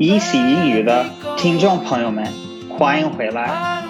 [0.00, 1.04] 一席英语的
[1.36, 2.26] 听众朋友们，
[2.70, 3.82] 欢迎回来！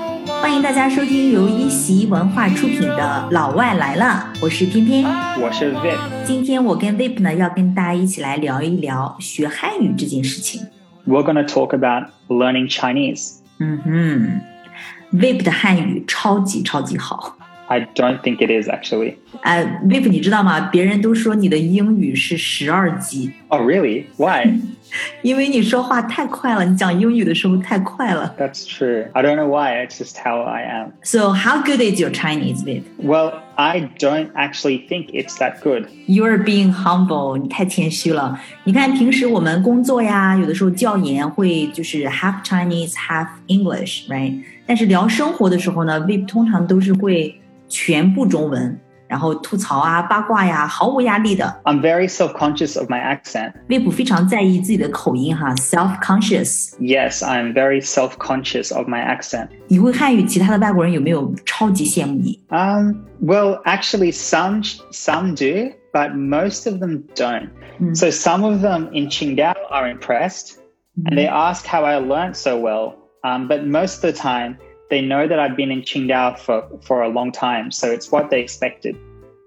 [0.43, 5.05] 欢迎大家收听由一席文化出品的《老外来了》，我是偏偏，
[5.41, 5.99] 我是 Vip。
[6.27, 10.61] 今天我跟 Vip 呢要跟大家一起来聊一聊学汉语这件事情。
[11.07, 13.37] We're gonna talk about learning Chinese.
[13.61, 17.37] 嗯哼，Vip 的汉语超级超级好。
[17.70, 19.16] I don't think it is actually.
[19.42, 20.70] 呃，Vip，你知道吗？
[20.72, 23.32] 别人都说你的英语是十二级。
[23.48, 24.06] Oh really?
[24.18, 24.60] Why?
[25.24, 28.36] 因为你说话太快了，你讲英语的时候太快了。
[28.38, 29.08] That's true.
[29.14, 29.84] I don't know why.
[29.84, 30.92] It's just how I am.
[31.02, 32.84] So how good is your Chinese, Vip?
[33.02, 35.88] Well, I don't actually think it's that good.
[36.08, 38.40] You're being humble，你太谦虚了。
[38.66, 44.44] 你看平时我们工作呀，有的时候教研会就是 half Chinese, half English，right？
[44.68, 51.62] 但是聊生活的时候呢，Vip 通常都是会 全部中文，然后吐槽啊、八卦呀，毫无压力的。
[51.64, 53.54] I'm very self-conscious of my accent.
[53.68, 56.76] Vip 非常在意自己的口音哈，self-conscious。
[56.80, 59.50] Yes, I'm very self-conscious of my accent.
[59.68, 62.40] 你会汉语，其他的外国人有没有超级羡慕你？
[62.50, 67.50] Um, well, actually, some some do, but most of them don't.
[67.80, 67.96] Mm.
[67.96, 70.60] So some of them in Qingdao are impressed,
[71.06, 72.96] and they ask how I learned so well.
[73.24, 74.58] Um, but most of the time,
[74.90, 78.30] they know that I've been in Qingdao for for a long time, so it's what
[78.30, 78.96] they expected.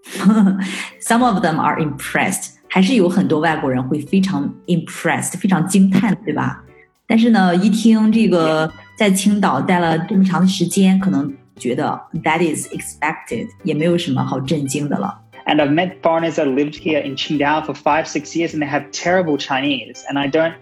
[1.00, 6.64] Some of them are impressed，还是有很多外国人会非常 impressed，非常惊叹，对吧？
[7.06, 15.20] 但是呢，一听这个在青岛待了这么长的时间，可能觉得 that is expected，也没有什么好震惊的了。
[15.46, 18.68] And I've met foreigners that lived here in Qingdao for five, six years, and they
[18.68, 20.52] have terrible Chinese, and I don't.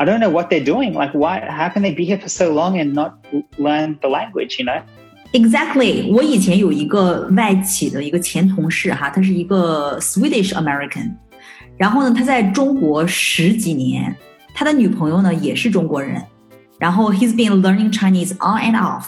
[0.00, 0.92] I don't know what they're doing.
[0.92, 1.40] Like, why?
[1.48, 4.58] How can they be here for so long and not l- learn the language?
[4.58, 4.82] You know?
[5.32, 11.14] Exactly，我以前有一个外企的一个前同事哈，他是一个 Swedish American，
[11.76, 14.14] 然后呢，他在中国十几年，
[14.54, 16.22] 他的女朋友呢也是中国人，
[16.78, 19.06] 然后 he's been learning Chinese on and off，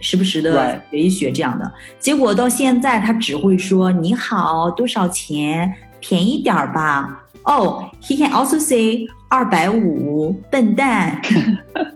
[0.00, 0.80] 时不时的 Right.
[0.90, 7.20] 学一学这样的，结果到现在他只会说你好，多少钱，便宜点儿吧。
[7.44, 11.20] Oh, he can also say 二百五，笨蛋。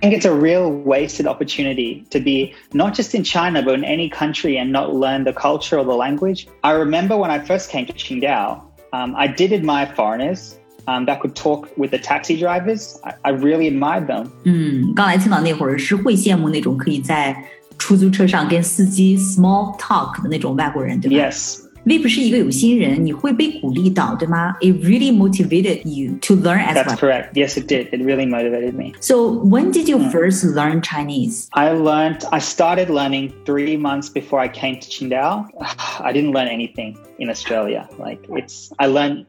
[0.00, 3.84] I think it's a real wasted opportunity to be not just in China, but in
[3.84, 6.48] any country and not learn the culture or the language.
[6.62, 8.62] I remember when I first came to Qingdao,
[8.92, 10.56] um, I did admire foreigners
[10.88, 12.98] um, that could talk with the taxi drivers.
[13.04, 14.30] I, I really admired them.
[14.44, 17.36] 嗯，刚来青岛那会儿是会羡慕那种可以在
[17.78, 21.60] 出租车上跟司机 small talk 的那种外国人，对吧 Yes.
[21.86, 24.54] Vip 是一个有心人，你会被鼓励到，对吗？
[24.60, 26.96] It really motivated you to learn as That's well.
[26.96, 27.32] correct.
[27.34, 27.88] Yes, it did.
[27.90, 28.92] It really motivated me.
[29.00, 31.48] So when did you first learn Chinese?
[31.50, 35.48] I learned, I started learning three months before I came to Qingdao.
[36.00, 37.88] I didn't learn anything in Australia.
[37.98, 39.26] Like it's, I learned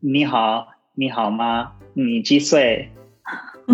[0.00, 2.90] 你好,你好吗,你几岁,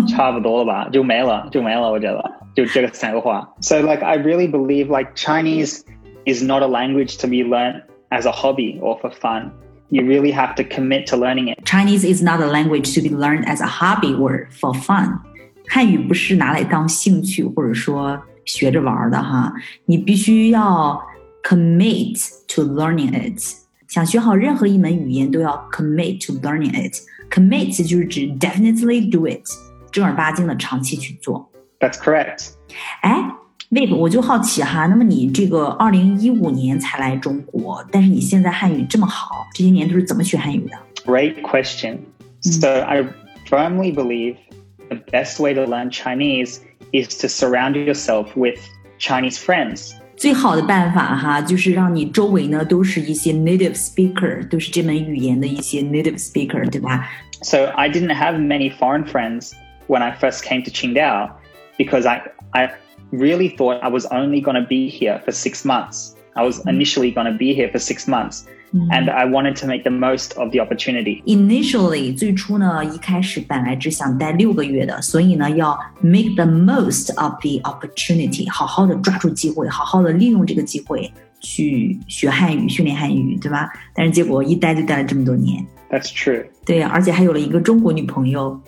[0.07, 2.23] 差不多了吧,就没了,就没了,我觉得,
[2.55, 3.53] 就这个三个话.
[3.59, 5.81] So like, I really believe like Chinese
[6.25, 9.51] is not a language to be learned as a hobby or for fun.
[9.89, 11.65] You really have to commit to learning it.
[11.65, 15.19] Chinese is not a language to be learned as a hobby or for fun.
[15.67, 19.53] 汉语不是拿来当兴趣或者说学着玩儿的哈，
[19.85, 21.01] 你必须要
[21.43, 23.41] commit to learning it。
[23.87, 29.43] 想学好任何一门语言都要 commit to learning it。commit 就是指 definitely do it，
[29.91, 31.49] 正儿八经的长期去做。
[31.79, 32.51] That's correct.
[33.01, 33.31] 哎
[33.70, 41.98] Vip，我就好奇哈，那么你这个二零一五年才来中国，但是你现在汉语这么好，这些年都是怎么学汉语的？Great question.
[42.44, 42.60] Mm.
[42.60, 43.04] So I
[43.48, 44.36] firmly believe
[44.88, 46.60] the best way to learn Chinese
[46.92, 48.60] is to surround yourself with
[49.00, 49.94] Chinese friends.
[50.16, 57.08] 最好的办法哈，就是让你周围呢都是一些 native speaker，都是这门语言的一些 native speaker，对吧
[57.42, 59.50] ？So I didn't have many foreign friends
[59.88, 61.30] when I first came to Qingdao
[61.76, 62.22] because I
[62.52, 62.70] I
[63.11, 66.15] really thought I was only going to be here for six months.
[66.33, 68.45] I was initially going to be here for six months
[68.89, 71.21] and I wanted to make the most of the opportunity.
[71.25, 81.11] Initially，最初呢，一开始本来只想待六个月的，所以呢，要 make the most of the opportunity，好好的抓住机会，好好的利用这个机会
[81.41, 83.69] 去学汉语、训练汉语，对吧？
[83.93, 86.45] 但是结果一待就待了这么多年， That's true.
[86.65, 88.61] 对，而且还有了一个中国女朋友，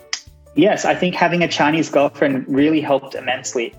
[0.54, 3.72] Yes, I think having a Chinese girlfriend really helped immensely.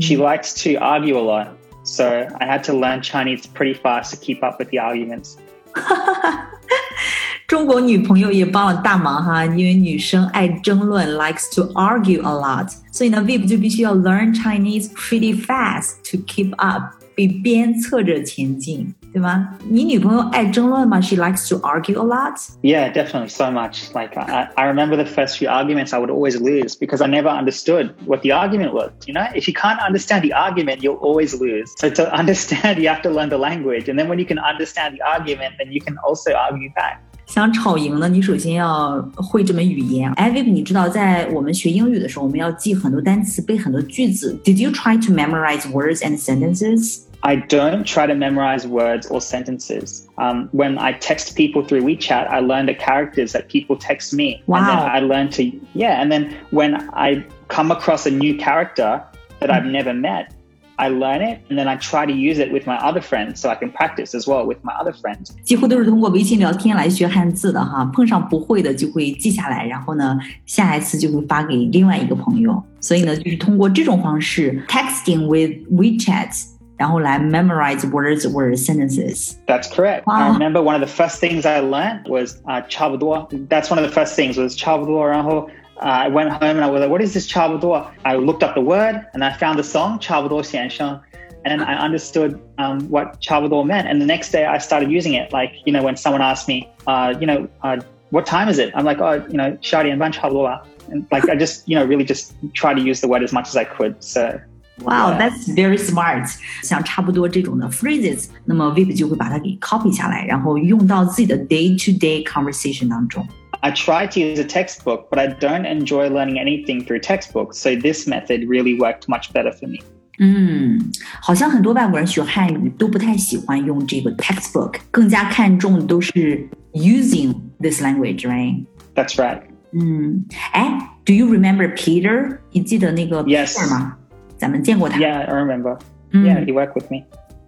[0.00, 1.48] She likes to argue a lot,
[1.82, 5.36] so I had to learn Chinese pretty fast to keep up with the arguments.
[7.48, 19.49] 中国女朋友也帮了大忙哈，因为女生爱争论，likes to argue a lot，所以呢，Vip 就必须要 learn Chinese pretty fast to keep up，比鞭策着前进，对 对吗？
[19.67, 22.37] 你女朋友爱争论吗？She likes to argue a lot.
[22.61, 23.91] Yeah, definitely, so much.
[23.95, 27.29] Like I, I remember the first few arguments, I would always lose because I never
[27.29, 28.91] understood what the argument was.
[29.07, 31.73] You know, if you can't understand the argument, you'll always lose.
[31.79, 34.95] So to understand, you have to learn the language, and then when you can understand
[34.95, 36.99] the argument, then you can also argue back.
[37.25, 40.09] 想吵赢呢，你首先要会这门语言。
[40.13, 44.39] 哎，Vip，你知道，在我们学英语的时候，我们要记很多单词，背很多句子。
[44.45, 47.01] Did you try to memorize words and sentences?
[47.26, 50.08] I don't try to memorize words or sentences.
[50.18, 54.42] Um, when I text people through WeChat, I learn the characters that people text me.
[54.46, 54.58] Wow.
[54.58, 56.02] And then I learn to, yeah.
[56.02, 59.00] And then when I come across a new character
[59.38, 60.34] that I've never met,
[60.78, 63.50] I learn it and then I try to use it with my other friends so
[63.50, 65.30] I can practice as well with my other friends.
[65.44, 72.60] 几乎都是通过微信聊天来学汉字的哈，碰上不会的就会记下来，然后呢，下一次就会发给另外一个朋友。
[72.80, 76.46] 所以呢，就是通过这种方式，texting with WeChat。
[76.78, 79.36] 然后来 memorize words or sentences.
[79.46, 80.06] That's correct.
[80.06, 80.14] Wow.
[80.14, 83.28] I remember one of the first things I learned was uh, 差不多.
[83.48, 85.06] That's one of the first things was 差不多.
[85.06, 87.86] 然后 uh, I went home and I was like, what is this 差不多?
[88.02, 91.00] I looked up the word and I found the song 差不多先生
[91.44, 93.86] and I understood um, what 差不多 meant.
[93.86, 95.32] And the next day I started using it.
[95.32, 97.78] Like, you know, when someone asked me, uh, you know, uh,
[98.10, 98.72] what time is it?
[98.74, 100.48] I'm like, oh, you know, 十二点半差不多
[100.90, 103.48] And like, I just, you know, really just try to use the word as much
[103.48, 103.94] as I could.
[104.00, 104.40] So
[104.78, 106.28] Wow, that's very smart.
[106.62, 113.24] 像差不多这种的 phrases，那么 Vip 就会把它给 copy 下来，然后用到自己的 day-to-day conversation 当中。
[113.60, 117.58] I try to use a textbook, but I don't enjoy learning anything through textbooks.
[117.58, 119.78] So this method really worked much better for me.
[120.18, 120.90] 嗯，
[121.20, 128.64] 好像很多外国人学汉语都不太喜欢用这个 textbook，更加看重的都是 using this language, right?
[128.94, 129.42] That's right.
[129.72, 132.38] 嗯，哎，Do you remember Peter？
[132.52, 133.54] 你记得那个 Yes.
[133.54, 133.96] Peter 吗？
[134.36, 134.98] 咱们见过他。
[134.98, 135.78] Yeah, I remember.
[136.10, 137.04] 嗯 Yeah, he worked with me.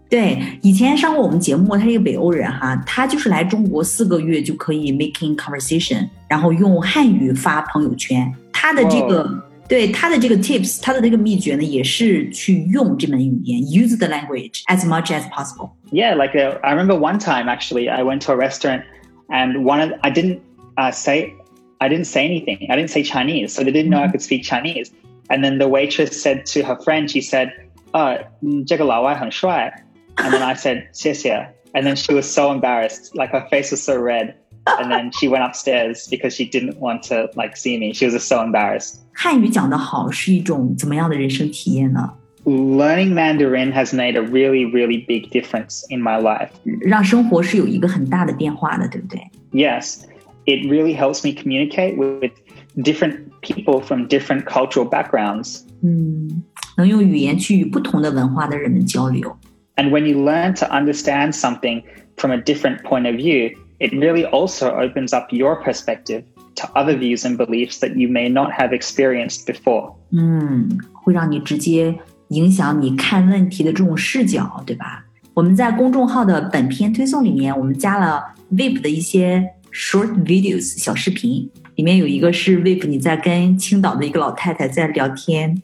[0.09, 8.33] 对，以前上过我们节目，他是一个北欧人哈，他就是来中国四个月就可以 making conversation，然后用汉语发朋友圈。
[8.53, 9.29] 他的这个
[9.67, 15.71] 对他的这个 tips，他的这个秘诀呢，也是去用这门语言，use the language as much as possible。
[15.91, 18.83] Yeah, like uh, I remember one time actually, I went to a restaurant
[19.29, 20.41] and one of I didn't
[20.77, 21.33] uh, say
[21.79, 22.69] I didn't say anything.
[22.71, 24.93] I didn't say Chinese, so they didn't know I could speak Chinese.
[25.29, 27.51] And then the waitress said to her friend, she said,
[27.93, 28.19] "Uh,
[28.67, 29.73] 这个老外很帅."
[30.17, 31.49] And then I said, 谢谢.
[31.73, 34.35] And then she was so embarrassed, like her face was so red.
[34.67, 37.93] And then she went upstairs because she didn't want to like see me.
[37.93, 38.97] She was just so embarrassed.
[39.13, 42.13] 汉语讲得好是一种怎么样的人生体验呢？
[42.45, 46.51] Learning Mandarin has made a really, really big difference in my life.
[46.83, 49.21] 让生活是有一个很大的变化的，对不对？
[49.53, 50.03] Yes,
[50.45, 52.33] it really helps me communicate with
[52.79, 55.61] different people from different cultural backgrounds.
[55.83, 56.43] 嗯，
[56.77, 59.37] 能用语言去与不同的文化的人们交流。
[59.77, 61.83] And when you learn to understand something
[62.17, 66.23] from a different point of view, it really also opens up your perspective
[66.57, 69.95] to other views and beliefs that you may not have experienced before.
[70.13, 71.99] 嗯，会让你直接
[72.29, 75.05] 影响你看问题的这种视角，对吧？
[75.35, 78.23] 我们在公众号的本篇推送里面，我们加了
[78.53, 85.61] Vip 的一些 short videos 小视频， 里面有一个是 Vip 你在跟青岛的一个老太太在聊天，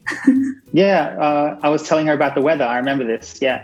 [0.73, 2.65] Yeah, uh, I was telling her about the weather.
[2.65, 3.41] I remember this.
[3.41, 3.61] Yeah.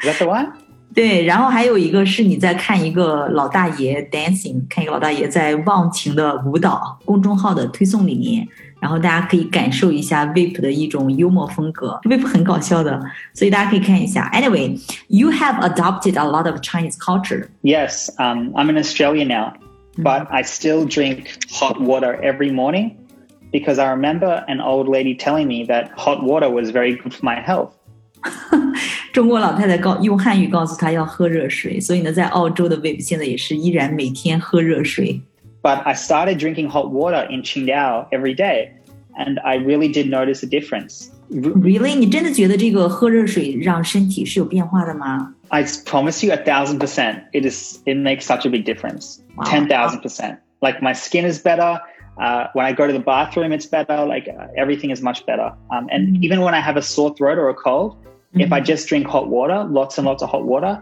[0.00, 0.48] Is that the one?
[0.94, 6.98] 对，然后还有一个是你在看一个老大爷 dancing，看一个老大爷在忘情的舞蹈。
[7.06, 8.46] 公众号的推送里面，
[8.78, 13.00] 然后大家可以感受一下 Vip 的一种幽默风格，Vip 很搞笑的，
[13.32, 14.30] 所以大家可以看一下。
[14.34, 17.46] Anyway，you have adopted a lot of Chinese culture。
[17.62, 19.54] Yes, um, I'm in Australia now,
[19.96, 22.96] but I still drink hot water every morning
[23.50, 27.24] because I remember an old lady telling me that hot water was very good for
[27.24, 27.72] my health.
[29.12, 35.20] 中国老太太告用汉语告诉他要喝热水，所以呢，在澳洲的 Vip 现在也是依然每天喝热水。
[35.62, 38.70] But I started drinking hot water in Qingdao every day,
[39.16, 41.08] and I really did notice a difference.
[41.30, 45.34] Really，你真的觉得这个喝热水让身体是有变化的吗？
[45.50, 49.22] I promise you a thousand percent, it is it makes such a big difference.
[49.36, 49.44] Wow.
[49.46, 50.38] Ten thousand percent.
[50.60, 51.80] Like my skin is better.
[52.20, 54.04] Uh, when I go to the bathroom, it's better.
[54.06, 55.52] Like uh, everything is much better.
[55.70, 56.22] Um, and Mhm.
[56.24, 57.96] even when I have a sore throat or a cold,
[58.34, 58.64] if I Mhm.
[58.64, 60.80] just drink hot water, lots and lots of hot water,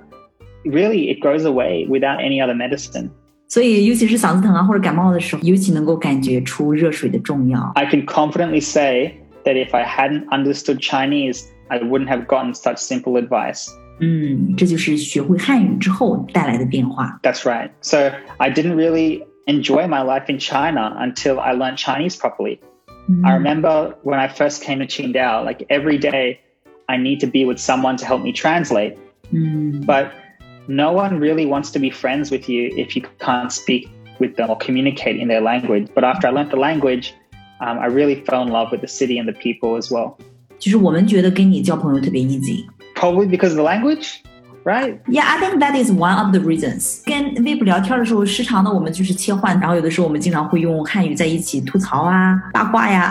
[0.64, 3.10] really it goes away without any other medicine.
[3.48, 7.72] 所以，尤其是嗓子疼啊或者感冒的时候，尤其能够感觉出热水的重要。
[7.74, 9.14] I can confidently say
[9.44, 13.68] that if I hadn't understood Chinese, I wouldn't have gotten such simple advice.
[13.98, 17.20] 嗯，这就是学会汉语之后带来的变化。
[17.22, 17.70] That's right.
[17.82, 22.58] So I didn't really enjoy my life in China until I learned Chinese properly.
[23.08, 26.38] 嗯 I remember when I first came to Qingdao, like every day
[26.86, 28.96] I need to be with someone to help me translate.
[29.32, 30.12] 嗯 But
[30.66, 33.88] no one really wants to be friends with you if you can't speak
[34.18, 35.88] with them or communicate in their language.
[35.94, 37.12] But after I learned the language,
[37.60, 40.16] um, I really fell in love with the city and the people as well.
[40.58, 42.64] 就是我们觉得跟你交朋友特别 easy。
[43.04, 44.22] Probably because of the language,
[44.64, 45.00] right?
[45.08, 47.02] Yeah, I think that is one of the reasons.
[47.06, 53.10] 跟 Vip 聊天的时候，时常的我们就是切换，然后有的时候我们经常会用汉语在一起吐槽啊、八卦呀。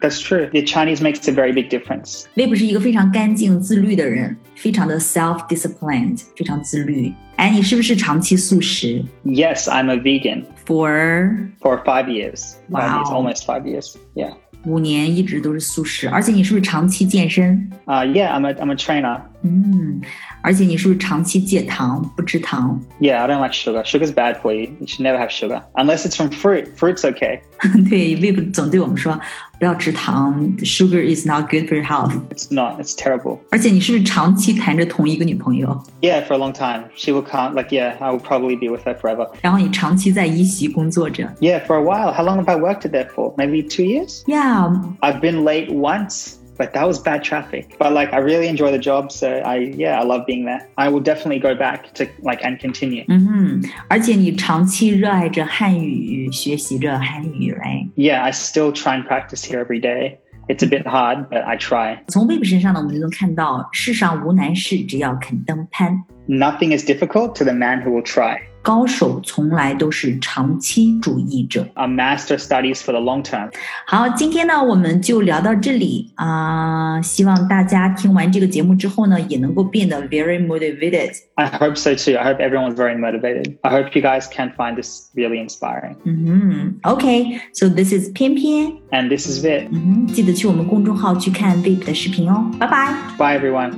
[0.00, 0.48] That's true.
[0.50, 2.24] The Chinese makes a very big difference.
[2.34, 7.12] Vip 是一个非常干净、自律的人，非常的 self-disciplined，非常自律。
[7.36, 12.54] 哎，你是不是长期素食 Yes, I'm a vegan ？For for five years.
[12.70, 13.12] Five years, Wow.
[13.12, 13.94] almost five years.
[14.14, 14.32] Yeah.
[14.65, 17.69] 五年一直都是素食而且你是不是长期健身？
[17.85, 20.00] 啊 yeah i'm a i'm a trainer 嗯，
[20.42, 22.80] 而且你是不是长期戒糖，不吃糖？
[23.00, 23.84] Yeah, I don't like sugar.
[23.84, 24.70] Sugar's bad for you.
[24.80, 25.62] You should never have sugar.
[25.74, 26.76] Unless it's from fruit.
[26.76, 27.40] Fruit's okay.
[27.88, 29.18] 对，Vip 总对我们说
[29.58, 32.12] 不要吃糖，sugar is not good for your health。
[32.30, 32.80] It's not.
[32.80, 33.38] It's terrible.
[33.50, 35.82] 而且你是不是长期谈着同一个女朋友？
[36.00, 36.84] Yeah, for a long time.
[36.96, 39.28] She will can't, like, yeah, I will probably be with her forever.
[39.40, 42.12] 然后你长期在一席工作着 Yeah, for a while.
[42.12, 43.34] How long have I worked there for?
[43.36, 44.22] Maybe two years?
[44.26, 47.76] ？Yeah， I've been late once, but that was bad traffic.
[47.78, 50.66] But like, I really enjoy the job, so I yeah, I love being there.
[50.76, 53.04] I will definitely go back to like and continue.
[53.08, 57.88] 嗯哼，而且你长期热爱着汉语，学习着汉语，right？
[57.96, 60.18] Yeah, I still try and practice here every day.
[60.48, 61.98] It's a bit hard, but I try.
[62.06, 66.04] 从 Vip 身上呢，我们就能看到，世上无难事，只要肯登攀。
[66.28, 68.38] Nothing is difficult to the man who will try.
[68.61, 71.67] 高手从来都是长期主义者。
[71.73, 73.49] A master studies for the long term。
[73.87, 81.11] 好，今天呢我们就聊到这里啊、呃，希望大家听完这个节目之后呢，也能够变得 very motivated。
[81.35, 82.17] I hope so too.
[82.17, 83.55] I hope everyone's very motivated.
[83.61, 85.95] I hope you guys can find this really inspiring.
[86.05, 86.25] Mm-hmm.
[86.25, 87.39] 嗯哼，OK.
[87.53, 89.69] So this is 翩翩，and this is Vip.
[89.71, 91.81] 嗯哼，记得去我们公众号去看 mm-hmm.
[91.81, 92.51] Vip 的视频哦。
[92.59, 92.93] 拜拜。
[93.17, 93.73] Bye everyone.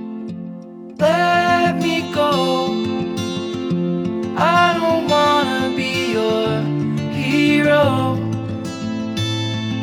[0.98, 2.83] Let me go.
[4.36, 6.62] I don't wanna be your
[7.12, 8.18] hero.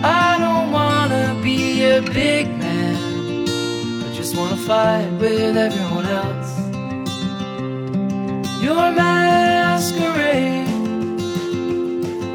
[0.02, 2.96] I don't wanna be a big man.
[4.04, 6.58] I just wanna fight with everyone else.
[8.60, 10.68] Your masquerade.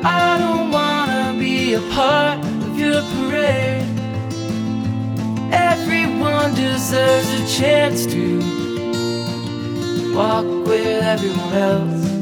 [0.05, 3.86] I don't wanna be a part of your parade.
[5.51, 8.55] Everyone deserves a chance to
[10.15, 12.14] walk with everyone else.